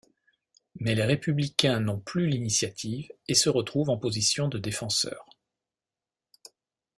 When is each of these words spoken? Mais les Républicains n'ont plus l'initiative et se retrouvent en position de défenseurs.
Mais 0.79 0.95
les 0.95 1.03
Républicains 1.05 1.79
n'ont 1.79 1.99
plus 1.99 2.25
l'initiative 2.25 3.11
et 3.27 3.35
se 3.35 3.49
retrouvent 3.49 3.91
en 3.91 3.97
position 3.97 4.47
de 4.47 4.57
défenseurs. 4.57 5.27